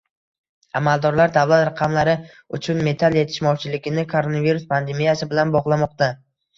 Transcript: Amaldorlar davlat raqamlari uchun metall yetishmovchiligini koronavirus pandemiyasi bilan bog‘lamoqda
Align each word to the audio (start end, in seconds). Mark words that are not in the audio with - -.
Amaldorlar 0.79 1.33
davlat 1.35 1.65
raqamlari 1.69 2.17
uchun 2.59 2.83
metall 2.89 3.21
yetishmovchiligini 3.21 4.09
koronavirus 4.19 4.69
pandemiyasi 4.77 5.33
bilan 5.35 5.57
bog‘lamoqda 5.59 6.15